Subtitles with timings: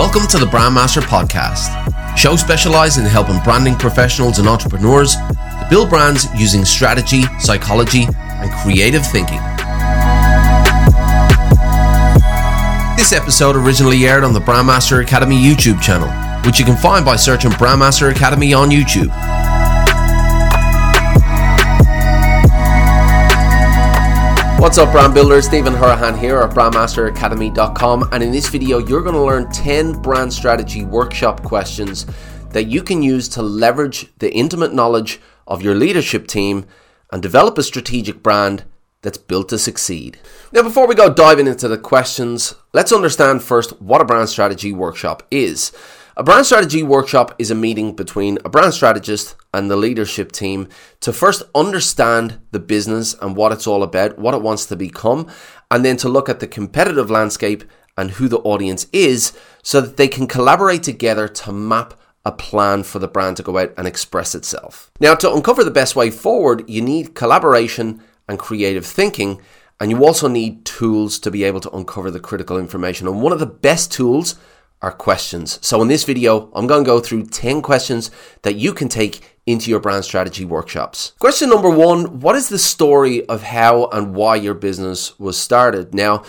[0.00, 5.90] Welcome to the Brandmaster Podcast, show specialized in helping branding professionals and entrepreneurs to build
[5.90, 9.36] brands using strategy, psychology, and creative thinking.
[12.96, 16.08] This episode originally aired on the Brandmaster Academy YouTube channel,
[16.46, 19.10] which you can find by searching Brandmaster Academy on YouTube.
[24.60, 25.46] What's up, brand builders?
[25.46, 30.30] Stephen Houraghan here at brandmasteracademy.com, and in this video, you're going to learn 10 brand
[30.30, 32.04] strategy workshop questions
[32.50, 36.66] that you can use to leverage the intimate knowledge of your leadership team
[37.10, 38.64] and develop a strategic brand
[39.00, 40.18] that's built to succeed.
[40.52, 44.74] Now, before we go diving into the questions, let's understand first what a brand strategy
[44.74, 45.72] workshop is.
[46.18, 50.68] A brand strategy workshop is a meeting between a brand strategist and the leadership team
[51.00, 55.26] to first understand the business and what it's all about, what it wants to become,
[55.70, 57.64] and then to look at the competitive landscape
[57.96, 62.82] and who the audience is so that they can collaborate together to map a plan
[62.82, 64.90] for the brand to go out and express itself.
[65.00, 69.40] Now, to uncover the best way forward, you need collaboration and creative thinking,
[69.80, 73.08] and you also need tools to be able to uncover the critical information.
[73.08, 74.36] And one of the best tools
[74.82, 75.58] are questions.
[75.62, 78.10] So in this video, I'm going to go through 10 questions
[78.42, 81.12] that you can take into your brand strategy workshops.
[81.18, 85.94] Question number one, what is the story of how and why your business was started?
[85.94, 86.22] Now,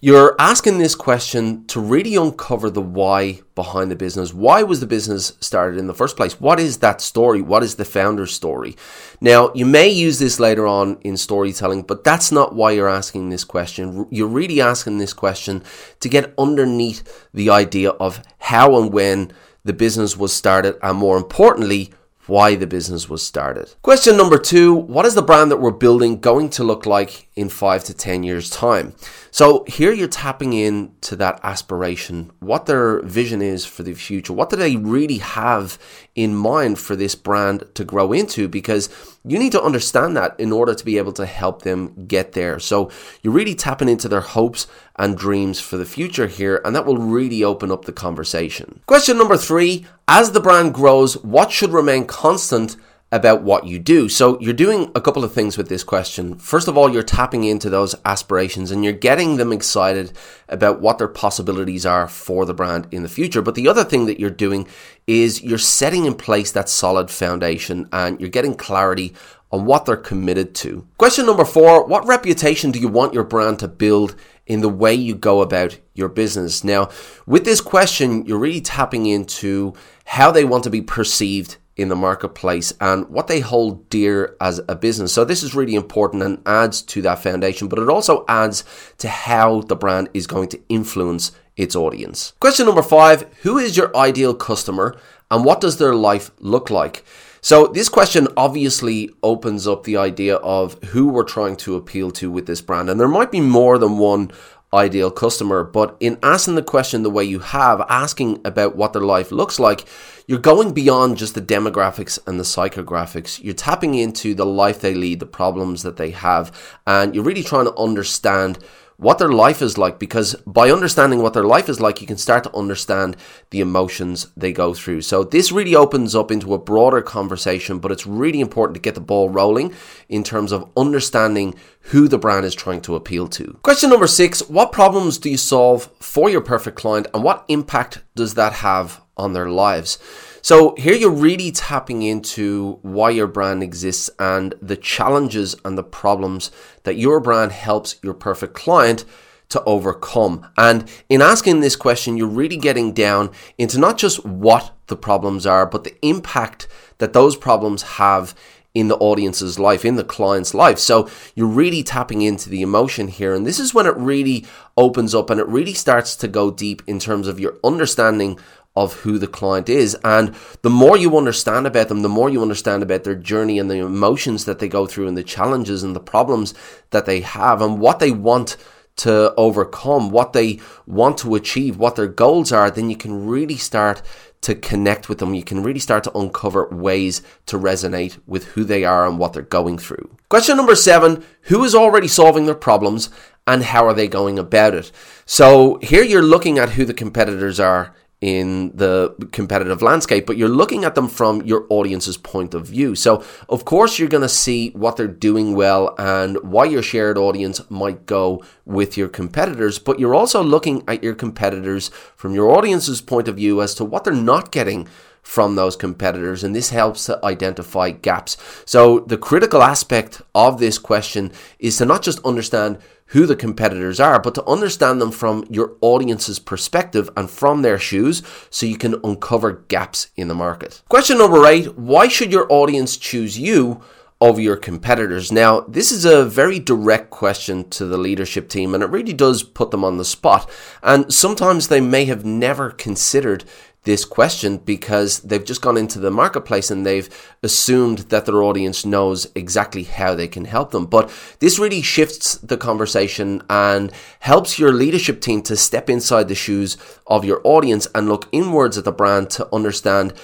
[0.00, 4.34] you're asking this question to really uncover the why behind the business.
[4.34, 6.38] Why was the business started in the first place?
[6.38, 7.40] What is that story?
[7.40, 8.76] What is the founder's story?
[9.22, 13.30] Now, you may use this later on in storytelling, but that's not why you're asking
[13.30, 14.06] this question.
[14.10, 15.62] You're really asking this question
[16.00, 19.32] to get underneath the idea of how and when
[19.64, 21.94] the business was started, and more importantly,
[22.26, 23.74] why the business was started.
[23.82, 27.48] Question number two What is the brand that we're building going to look like in
[27.48, 28.94] five to 10 years' time?
[29.34, 34.32] So here you're tapping into that aspiration, what their vision is for the future.
[34.32, 35.76] What do they really have
[36.14, 38.46] in mind for this brand to grow into?
[38.46, 38.88] Because
[39.24, 42.60] you need to understand that in order to be able to help them get there.
[42.60, 42.92] So
[43.22, 46.98] you're really tapping into their hopes and dreams for the future here, and that will
[46.98, 48.82] really open up the conversation.
[48.86, 52.76] Question number three As the brand grows, what should remain constant?
[53.14, 54.08] About what you do.
[54.08, 56.34] So you're doing a couple of things with this question.
[56.34, 60.12] First of all, you're tapping into those aspirations and you're getting them excited
[60.48, 63.40] about what their possibilities are for the brand in the future.
[63.40, 64.66] But the other thing that you're doing
[65.06, 69.14] is you're setting in place that solid foundation and you're getting clarity
[69.52, 70.84] on what they're committed to.
[70.98, 74.92] Question number four, what reputation do you want your brand to build in the way
[74.92, 76.64] you go about your business?
[76.64, 76.90] Now,
[77.26, 79.72] with this question, you're really tapping into
[80.04, 84.60] how they want to be perceived in the marketplace and what they hold dear as
[84.68, 85.12] a business.
[85.12, 88.64] So this is really important and adds to that foundation, but it also adds
[88.98, 92.32] to how the brand is going to influence its audience.
[92.40, 94.96] Question number five Who is your ideal customer
[95.30, 97.04] and what does their life look like?
[97.40, 102.30] So, this question obviously opens up the idea of who we're trying to appeal to
[102.30, 102.88] with this brand.
[102.88, 104.30] And there might be more than one
[104.74, 105.64] ideal customer.
[105.64, 109.58] But in asking the question the way you have, asking about what their life looks
[109.58, 109.84] like,
[110.26, 113.42] you're going beyond just the demographics and the psychographics.
[113.42, 116.50] You're tapping into the life they lead, the problems that they have,
[116.86, 118.58] and you're really trying to understand
[118.96, 122.16] what their life is like because by understanding what their life is like, you can
[122.16, 123.16] start to understand
[123.50, 125.02] the emotions they go through.
[125.02, 128.94] So, this really opens up into a broader conversation, but it's really important to get
[128.94, 129.74] the ball rolling
[130.08, 131.54] in terms of understanding
[131.88, 133.58] who the brand is trying to appeal to.
[133.62, 138.02] Question number six What problems do you solve for your perfect client and what impact
[138.14, 139.98] does that have on their lives?
[140.44, 145.82] So here you're really tapping into why your brand exists and the challenges and the
[145.82, 146.50] problems
[146.82, 149.06] that your brand helps your perfect client
[149.48, 150.46] to overcome.
[150.58, 155.46] And in asking this question, you're really getting down into not just what the problems
[155.46, 156.68] are, but the impact
[156.98, 158.34] that those problems have
[158.74, 160.78] in the audience's life, in the client's life.
[160.78, 163.32] So you're really tapping into the emotion here.
[163.32, 164.44] And this is when it really
[164.76, 168.38] opens up and it really starts to go deep in terms of your understanding
[168.76, 169.96] of who the client is.
[170.04, 173.70] And the more you understand about them, the more you understand about their journey and
[173.70, 176.54] the emotions that they go through and the challenges and the problems
[176.90, 178.56] that they have and what they want
[178.96, 183.56] to overcome, what they want to achieve, what their goals are, then you can really
[183.56, 184.02] start
[184.40, 185.34] to connect with them.
[185.34, 189.32] You can really start to uncover ways to resonate with who they are and what
[189.32, 190.16] they're going through.
[190.28, 193.08] Question number seven Who is already solving their problems
[193.46, 194.92] and how are they going about it?
[195.24, 197.94] So here you're looking at who the competitors are
[198.24, 202.94] in the competitive landscape, but you're looking at them from your audience's point of view.
[202.94, 207.18] So, of course, you're going to see what they're doing well and why your shared
[207.18, 212.50] audience might go with your competitors, but you're also looking at your competitors from your
[212.56, 214.88] audience's point of view as to what they're not getting
[215.24, 218.36] from those competitors, and this helps to identify gaps.
[218.64, 224.00] So, the critical aspect of this question is to not just understand who the competitors
[224.00, 228.76] are, but to understand them from your audience's perspective and from their shoes so you
[228.76, 230.82] can uncover gaps in the market.
[230.88, 233.82] Question number eight Why should your audience choose you?
[234.20, 235.30] Over your competitors.
[235.30, 239.42] Now, this is a very direct question to the leadership team, and it really does
[239.42, 240.48] put them on the spot.
[240.82, 243.44] And sometimes they may have never considered
[243.84, 247.08] this question because they've just gone into the marketplace and they've
[247.42, 250.86] assumed that their audience knows exactly how they can help them.
[250.86, 256.34] But this really shifts the conversation and helps your leadership team to step inside the
[256.34, 256.76] shoes
[257.06, 260.14] of your audience and look inwards at the brand to understand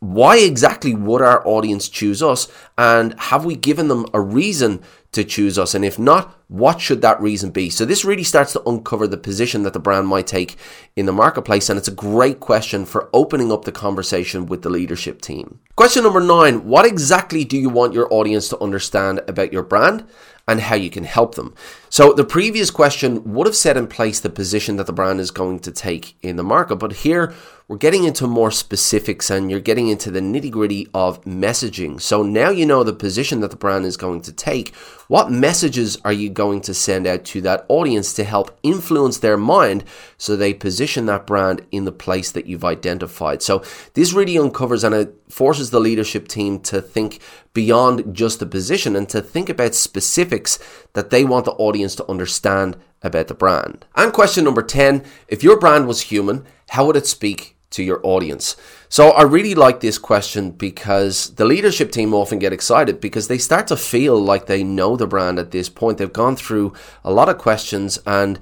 [0.00, 4.80] why exactly would our audience choose us and have we given them a reason
[5.12, 5.74] to choose us?
[5.74, 7.70] And if not, what should that reason be?
[7.70, 10.56] So this really starts to uncover the position that the brand might take
[10.96, 11.68] in the marketplace.
[11.68, 15.60] And it's a great question for opening up the conversation with the leadership team.
[15.76, 20.06] Question number nine What exactly do you want your audience to understand about your brand?
[20.48, 21.54] and how you can help them.
[21.90, 25.30] So the previous question would have set in place the position that the brand is
[25.30, 27.34] going to take in the market, but here
[27.68, 32.00] we're getting into more specifics and you're getting into the nitty gritty of messaging.
[32.00, 34.74] So now you know the position that the brand is going to take.
[35.08, 39.38] What messages are you going to send out to that audience to help influence their
[39.38, 39.84] mind
[40.18, 43.40] so they position that brand in the place that you've identified?
[43.42, 43.64] So
[43.94, 47.20] this really uncovers and it forces the leadership team to think
[47.54, 50.58] beyond just the position and to think about specifics
[50.92, 53.86] that they want the audience to understand about the brand.
[53.96, 58.00] And question number 10 if your brand was human, how would it speak to your
[58.02, 58.56] audience?
[58.90, 63.36] So I really like this question because the leadership team often get excited because they
[63.36, 65.98] start to feel like they know the brand at this point.
[65.98, 66.72] They've gone through
[67.04, 68.38] a lot of questions and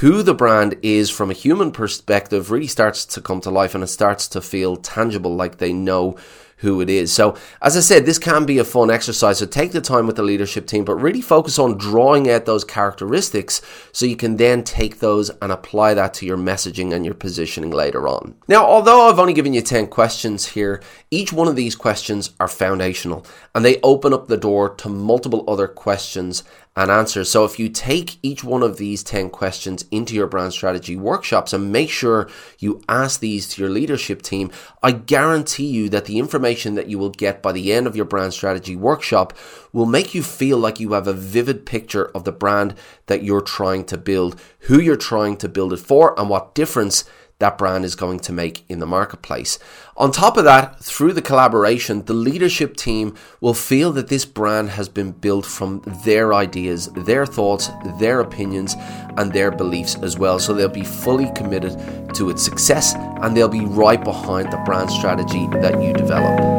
[0.00, 3.82] who the brand is from a human perspective really starts to come to life and
[3.82, 6.16] it starts to feel tangible like they know
[6.58, 7.12] who it is.
[7.12, 9.38] So, as I said, this can be a fun exercise.
[9.38, 12.64] So, take the time with the leadership team, but really focus on drawing out those
[12.64, 13.60] characteristics
[13.92, 17.70] so you can then take those and apply that to your messaging and your positioning
[17.70, 18.34] later on.
[18.48, 22.48] Now, although I've only given you 10 questions here, each one of these questions are
[22.48, 23.24] foundational
[23.54, 26.44] and they open up the door to multiple other questions
[26.78, 27.28] and answers.
[27.28, 31.52] So if you take each one of these 10 questions into your brand strategy workshops
[31.52, 32.30] and make sure
[32.60, 36.96] you ask these to your leadership team, I guarantee you that the information that you
[36.96, 39.36] will get by the end of your brand strategy workshop
[39.72, 42.76] will make you feel like you have a vivid picture of the brand
[43.06, 47.02] that you're trying to build, who you're trying to build it for, and what difference
[47.40, 49.60] that brand is going to make in the marketplace.
[49.96, 54.70] On top of that, through the collaboration, the leadership team will feel that this brand
[54.70, 57.70] has been built from their ideas, their thoughts,
[58.00, 58.74] their opinions,
[59.16, 60.40] and their beliefs as well.
[60.40, 61.76] So they'll be fully committed
[62.14, 66.58] to its success and they'll be right behind the brand strategy that you develop.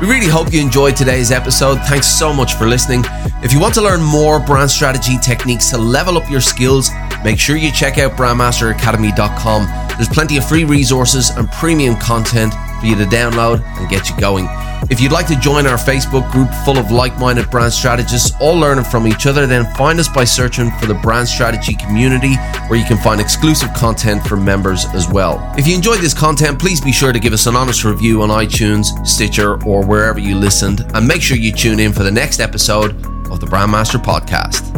[0.00, 1.80] We really hope you enjoyed today's episode.
[1.88, 3.02] Thanks so much for listening.
[3.42, 6.90] If you want to learn more brand strategy techniques to level up your skills,
[7.24, 9.88] make sure you check out brandmasteracademy.com.
[9.96, 14.16] There's plenty of free resources and premium content for you to download and get you
[14.18, 14.46] going.
[14.90, 18.56] If you'd like to join our Facebook group full of like minded brand strategists, all
[18.56, 22.36] learning from each other, then find us by searching for the Brand Strategy Community,
[22.68, 25.52] where you can find exclusive content for members as well.
[25.58, 28.28] If you enjoyed this content, please be sure to give us an honest review on
[28.28, 32.40] iTunes, Stitcher, or wherever you listened, and make sure you tune in for the next
[32.40, 32.92] episode
[33.30, 34.77] of the Brandmaster Podcast.